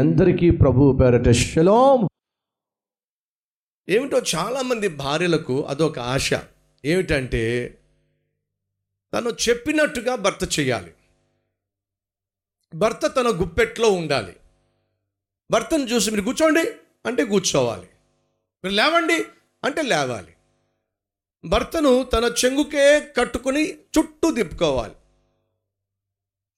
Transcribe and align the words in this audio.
అందరికీ 0.00 0.50
ప్రభు 0.50 0.98
పేరట 1.00 1.28
శలోం 1.30 2.08
ఏమిటో 3.88 4.22
చాలామంది 4.36 4.88
భార్యలకు 4.88 5.64
అదొక 5.64 5.98
ఆశ. 5.98 6.30
ఏమిటంటే 6.84 7.74
తను 9.14 9.28
చెప్పినట్టుగా 9.28 10.14
భర్త 10.14 10.60
చేయాలి. 10.60 10.94
భర్త 12.74 13.06
తన 13.06 13.28
గుప్పెట్లో 13.28 13.90
ఉండాలి. 13.90 14.36
భర్తను 15.50 15.82
చూసి 15.82 16.10
మీరు 16.10 16.22
కూర్చోండి 16.22 16.60
అంటే 17.06 17.24
కూర్చోవాలి. 17.24 17.88
మీరు 18.64 18.74
లేవండి 18.74 19.24
అంటే 19.64 19.82
లేవాలి. 19.82 20.34
భర్తను 21.44 22.02
తన 22.02 22.34
చెంగుకే 22.44 23.00
కట్టుకుని 23.00 23.74
చుట్టూ 23.74 24.30
తిప్పుకోవాలి. 24.30 24.94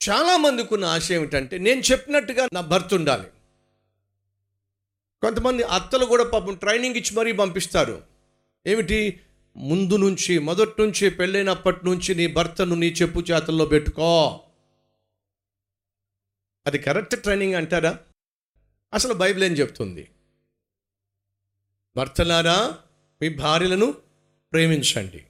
చాలామందికి 0.09 0.75
ఉన్న 0.75 0.85
ఆశ 0.85 1.13
ఏమిటంటే 1.13 1.59
నేను 1.59 1.81
చెప్పినట్టుగా 1.81 2.49
నా 2.53 2.61
భర్త 2.61 2.95
ఉండాలి. 2.95 3.29
కొంతమంది 5.21 5.63
అత్తలు 5.63 6.05
కూడా 6.05 6.25
పాపం 6.25 6.55
ట్రైనింగ్ 6.55 6.97
ఇచ్చి 6.97 7.17
మరీ 7.17 7.33
పంపిస్తారు. 7.33 8.03
ఏమిటి? 8.67 9.21
ముందు 9.57 9.97
నుంచి 9.97 10.39
మొదటి 10.39 10.83
నుంచి 10.83 11.11
పెళ్ళైనప్పటి 11.11 11.87
నుంచి 11.87 12.15
నీ 12.15 12.27
భర్తను 12.27 12.75
నీ 12.75 12.87
చెప్పు 12.87 13.21
చేతల్లో 13.21 13.65
పెట్టుకో. 13.65 14.41
అది 16.67 16.79
కరెక్ట్ 16.79 17.23
ట్రైనింగ్ 17.23 17.55
అంటారా? 17.55 17.99
అసలు 18.95 19.15
బైబిల్ 19.15 19.45
ఏం 19.45 19.53
చెప్తుంది? 19.53 20.11
భర్తలారా 21.97 22.79
మీ 23.23 23.29
భార్యలను 23.29 23.95
ప్రేమించండి. 24.53 25.27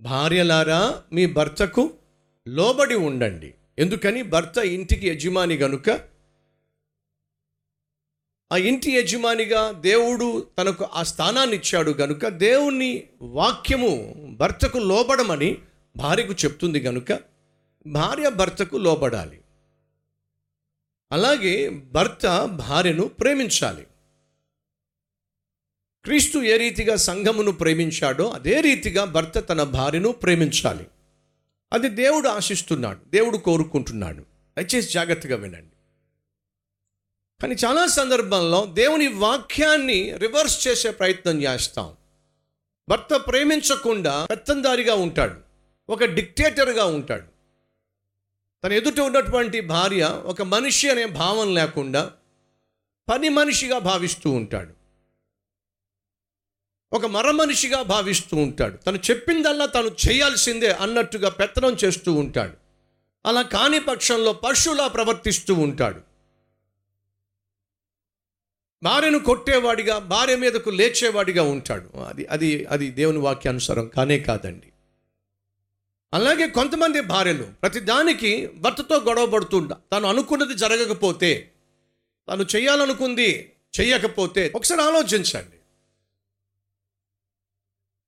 భార్యలారా 0.00 1.02
మీ 1.12 1.26
భర్తకు 1.26 1.94
లోబడి 2.54 2.94
ఉండండి. 2.94 3.54
ఎందుకని? 3.78 4.22
భర్త 4.22 4.58
ఇంటికి 4.58 5.08
యజమాని 5.08 5.56
గనుక 5.56 6.00
ఆ 8.52 8.56
ఇంటి 8.56 8.92
యజమానిగా 8.92 9.70
దేవుడు 9.70 10.46
తనకు 10.58 10.84
ఆ 10.84 11.02
స్థానాన్ని 11.02 11.56
ఇచ్చాడు 11.56 11.90
గనుక 11.90 12.28
దేవుని 12.28 13.08
వాక్యము 13.22 14.14
భర్తకు 14.40 14.78
లోబడమని 14.78 15.58
భార్యకు 15.96 16.32
చెప్తుంది 16.32 16.80
గనుక 16.80 17.20
భార్య 17.86 18.28
భర్తకు 18.28 18.76
లోబడాలి. 18.76 19.40
అలాగే 21.12 21.68
భర్త 21.68 22.44
భార్యను 22.44 23.08
ప్రేమించాలి. 23.08 23.86
క్రీస్తు 26.04 26.38
ఏ 26.38 26.56
రీతిగా 26.56 26.96
సంఘమును 26.96 27.52
ప్రేమించాడో 27.52 28.30
అదే 28.30 28.60
రీతిగా 28.60 29.04
భర్త 29.04 29.48
తన 29.48 29.62
భార్యను 29.62 30.12
ప్రేమించాలి. 30.12 30.86
అది 31.72 31.88
దేవుడు 31.88 32.28
ఆశిస్తున్నాడు 32.28 33.00
దేవుడు 33.08 33.36
కోరుకుంటున్నాడు. 33.36 34.22
దయచేసి 34.22 34.92
జాగ్రత్తగా 34.92 35.36
వినండి. 35.36 35.76
కానీ 37.42 37.54
చాలా 37.54 37.86
సందర్భాల్లో 37.86 38.66
దేవుని 38.66 39.08
వాక్యాన్ని 39.08 40.16
రివర్స్ 40.16 40.68
చేసే 40.68 40.90
ప్రయత్నం 40.90 41.42
చేస్తాం. 41.42 41.96
భర్త 42.88 43.16
ప్రేమించకుండా 43.16 44.26
పెత్తందారిగా 44.30 44.94
ఉంటాడు 44.94 45.40
ఒక 45.92 46.04
డిక్టేటర్గా 46.04 46.84
ఉంటాడు. 46.84 47.38
తన 48.64 48.72
ఎదుట 48.72 49.00
ఉన్నటువంటి 49.00 49.60
భార్య 49.60 50.22
ఒక 50.24 50.42
మనిషి 50.42 50.90
అనే 50.90 51.06
భావం 51.06 51.54
లేకుండా 51.54 52.12
పని 53.10 53.28
మనిషిగా 53.28 53.78
భావిస్తూ 53.78 54.30
ఉంటాడు. 54.30 54.72
ఒక 56.92 57.06
మరమనిషిగా 57.06 57.82
భావిస్తూ 57.82 58.36
ఉంటాడు. 58.36 58.76
తను 58.76 58.96
చెప్పిందల్లా 58.96 59.66
తను 59.66 59.90
చేయాల్సిందే 60.08 60.70
అన్నట్టుగా 60.72 61.28
పెత్తనం 61.28 61.76
చేస్తూ 61.84 62.12
ఉంటాడు. 62.12 62.52
అలా 63.26 63.42
కాని 63.42 63.80
పక్షంలో 63.80 64.32
పశువులా 64.32 64.88
ప్రవర్తిస్తూ 64.88 65.54
ఉంటాడు. 65.54 66.00
భార్యను 68.82 69.18
కొట్టేవాడిగా 69.18 69.98
భార్య 69.98 70.36
మీదకు 70.36 70.70
లేచేవాడిగా 70.70 71.42
ఉంటాడు. 71.42 71.98
అది 71.98 72.24
అది 72.24 72.64
అది 72.64 72.90
దేవుని 72.90 73.18
వాక్యానుసారం 73.18 73.88
కానే 73.88 74.18
కాదండి. 74.18 74.66
అలాగే 76.14 76.48
కొంతమంది 76.48 77.00
భార్యలు 77.00 77.42
ప్రతిదానికి 77.62 78.46
భర్తతో 78.46 78.96
గొడవ 78.96 79.26
పడుతుంటా 79.26 79.76
తను 79.92 80.08
అనుకున్నది 80.08 80.54
జరగకపోతే 80.54 81.52
తను 82.32 82.46
చేయాలనుకుంది 82.56 83.52
చెయ్యకపోతే 83.80 84.52
ఒకసారి 84.54 84.82
ఆలోచించండి. 84.82 85.57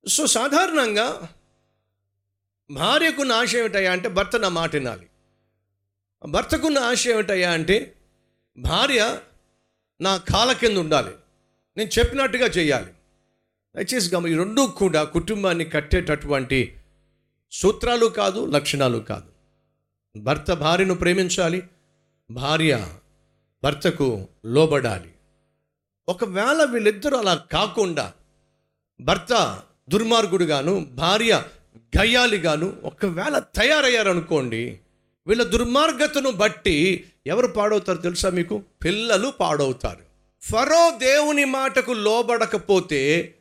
సో 0.07 0.27
సాధారణంగా 0.27 1.29
భార్యకున్న 2.71 3.31
ఆశ 3.31 3.55
ఏమిటయ్యా 3.55 3.91
అంటే 3.91 4.09
భర్త 4.09 4.35
నా 4.35 4.49
మాట 4.49 4.75
వినాలి. 4.75 5.09
భర్తకున్న 6.27 6.79
ఆశ 6.79 7.07
ఏమిటయ్యా 7.07 7.51
అంటే 7.51 7.95
భార్య 8.57 9.19
నా 10.01 10.17
కాల 10.17 10.51
కింద 10.51 10.77
ఉండాలి. 10.77 11.11
నేను 11.77 11.99
చెప్పినట్టుగా 11.99 12.45
చేయాలి. 12.45 12.93
దయచేసి 13.75 14.15
గమ 14.15 14.27
ఈ 14.27 14.35
రెండూ 14.35 14.67
కూడా 14.67 15.03
కుటుంబాన్ని 15.03 15.65
కట్టేటటువంటి 15.65 16.77
సూత్రాలు 17.51 18.05
కాదు 18.05 18.45
లక్షణాలు 18.45 18.97
కాదు. 18.97 19.31
భర్త 20.19 20.53
భార్యను 20.53 20.95
ప్రేమించాలి 20.95 21.63
భార్య 22.31 22.87
భర్తకు 23.63 24.27
లోబడాలి. 24.45 25.13
ఒకవేళ 26.09 26.63
వీళ్ళిద్దరూ 26.63 27.17
అలా 27.17 27.35
కాకుండా 27.35 28.13
భర్త 29.01 29.63
దుర్మార్గుడుగాను 29.91 30.79
భార్య 30.79 31.43
గయ్యాలిగాను 31.99 32.73
ఒకవేళ 32.83 33.39
తయారయ్యారనుకోండి 33.39 34.79
వీళ్ళ 35.27 35.43
దుర్మార్గతను 35.43 36.31
బట్టి 36.31 37.05
ఎవరు 37.27 37.47
పాడవుతారు 37.47 37.97
తెలుసా 37.97 38.29
మీకు? 38.29 38.63
పిల్లలు 38.85 39.29
పాడవుతారు. 39.39 39.99
ఫరో 40.41 40.97
దేవుని 40.97 41.45
మాటకు 41.45 41.91
లోబడకపోతే 41.91 43.33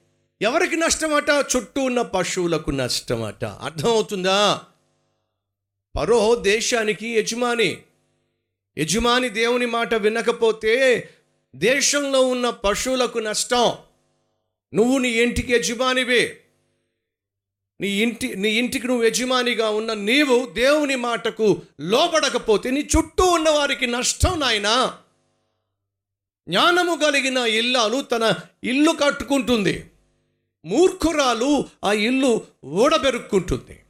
ఎవరికి 0.42 0.76
నష్టమట? 0.76 1.26
చుట్టూ 1.56 1.82
ఉన్న 1.82 2.02
పశువులకు 2.02 2.70
నష్టమట. 2.70 3.44
అర్థమవుతుందా? 3.44 4.60
ఫరో 5.96 6.34
దేశానికి 6.34 7.08
యజమాని. 7.08 7.78
యజమాని 8.78 9.28
దేవుని 9.28 9.66
మాట 9.66 9.94
వినకపోతే 9.94 11.08
దేశంలో 11.56 12.20
ఉన్న 12.20 12.50
పశువులకు 12.50 13.18
నష్టం. 13.18 13.72
నువ్వు 14.74 14.98
నీ 14.98 15.08
ఇంటికి 15.08 15.52
యజమానివే. 15.52 16.40
నీ 17.80 17.88
ఇంటి 17.88 18.36
నీ 18.36 18.50
ఇంటికి 18.50 18.86
నువ్వు 18.86 19.04
యజమానిగా 19.04 19.70
ఉన్న 19.70 19.94
నీవు 19.94 20.46
దేవుని 20.46 20.96
మాటకు 20.96 21.62
లోపడకపోతే 21.80 22.70
నీ 22.70 22.80
చుట్టూ 22.80 23.24
ఉన్న 23.24 23.50
వారికి 23.50 23.86
నష్టం 23.86 24.40
నాయనా. 24.40 24.96
జ్ఞానము 26.48 26.96
కలిగిన 26.96 27.36
ఇల్లాలు 27.36 28.02
తన 28.02 28.34
ఇల్లు 28.64 28.90
కట్టుకుంటుంది. 28.90 29.90
మూర్ఖురాలు 30.64 31.64
ఆ 31.84 31.92
ఇల్లు 31.92 32.46
ఓడబెరుక్కుంటుంది 32.64 33.80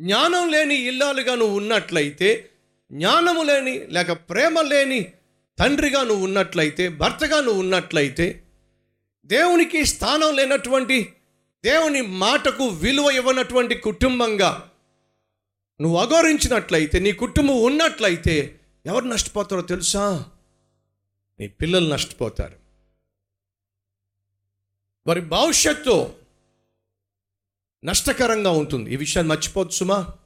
జ్ఞానం 0.00 0.50
లేని 0.50 0.74
ఇల్లాలుగా 0.74 1.34
నువ్వు 1.34 1.56
ఉన్నట్లయితే 1.56 2.50
జ్ఞానము 2.92 3.42
లేని 3.42 3.86
లేక 3.86 4.12
ప్రేమ 4.12 4.60
లేని 4.60 5.12
తండ్రిగా 5.58 6.02
నువ్వు 6.02 6.24
ఉన్నట్లయితే 6.24 6.88
భర్తగా 6.88 7.40
నువ్వు 7.40 7.60
ఉన్నట్లయితే 7.60 8.44
దేవునికి 9.28 9.84
స్థానం 9.84 10.36
లేనటువంటి 10.36 11.12
దేవుని 11.64 12.02
మాటకు 12.02 12.66
విలువ 12.66 13.10
ఇవ్వనటువంటి 13.10 13.74
కుటుంబంగా 13.74 14.70
నువ్వు 15.80 15.98
అగౌరించినట్లయితే 15.98 16.98
నీ 16.98 17.12
కుటుంబం 17.12 17.62
ఉన్నట్లయితే 17.62 18.60
ఎవరు 18.86 19.04
నష్టపోతారో 19.04 19.62
తెలుసా? 19.62 20.26
నీ 21.40 21.48
పిల్లలు 21.48 21.92
నష్టపోతారు. 21.92 22.56
వారి 25.06 25.20
భవిష్యత్తు 25.20 26.12
నష్టకరంగా 27.84 28.50
ఉంటుంది. 28.50 28.92
ఈ 28.92 28.96
విషయాన్ని 28.96 29.30
మర్చిపోవచ్చు 29.30 29.70
సుమా. 29.70 30.17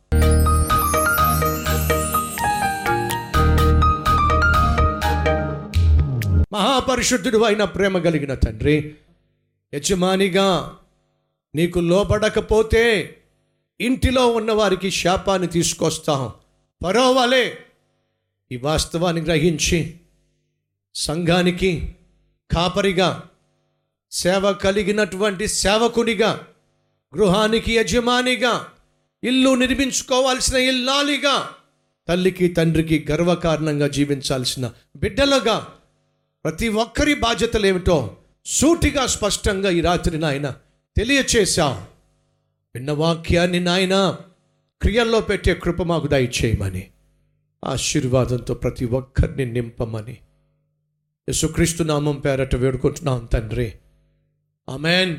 మహాపరిశుద్ధుడు 6.62 7.38
అయిన 7.38 7.64
ప్రేమ 7.64 7.98
కలిగిన 7.98 8.34
తండ్రి 8.34 8.96
యజమానిగా 9.74 10.78
నీకు 11.54 11.78
లోపడకపోతే 11.78 13.16
ఇంటిలో 13.80 14.26
ఉన్నవారికి 14.26 14.90
శాపాన్ని 14.90 15.48
తీసుకొస్తాం. 15.48 16.32
పరోవాలే 16.84 17.58
ఈ 18.52 18.56
వాస్తవాన్ని 18.56 19.22
గ్రహించి 19.22 19.94
సంఘానికి 20.94 21.94
కాపరిగా 22.50 23.22
సేవ 24.10 24.52
కలిగినటువంటి 24.52 25.48
సేవకునిగా 25.48 26.46
గృహానికి 27.16 27.74
యజమానిగా 27.76 28.66
ఇల్లు 29.24 29.54
నిర్మించుకోవాల్సిన 29.54 30.56
ఇల్లాలిగా 30.56 31.50
తల్లికి 32.08 32.48
తండ్రికి 32.48 33.06
గర్వకారణంగా 33.10 33.88
జీవించాల్సిన 33.88 34.72
బిడ్డలుగా 34.96 35.68
ప్రతి 36.44 36.68
ఒక్కరి 36.68 37.14
బాధ్యతలు 37.14 37.66
ఏమిటో 37.66 38.16
సూటిగా 38.46 39.06
స్పష్టంగా 39.06 39.70
ఈ 39.70 39.80
రాత్రి 39.80 40.18
నాయన 40.18 40.54
తెలియచేశాం. 40.96 41.72
విన్న 42.74 42.92
వాక్యాన్ని 42.92 43.60
నాయన 43.60 44.16
క్రియల్లో 44.82 45.20
పెట్టే 45.20 45.54
కృప 45.54 45.82
మాకు 45.82 46.06
దయచేయమని 46.06 46.90
ఆశీర్వాదంతో 47.64 48.54
ప్రతి 48.54 48.84
ఒక్కరిని 48.84 49.52
నింపమని. 49.52 50.12
యేసుక్రీస్తు 51.28 51.82
నామం 51.82 52.16
పేరట 52.16 52.54
వేడుకుంటున్నాం 52.54 53.28
తండ్రి. 53.32 53.72
ఆమెన్. 54.70 55.18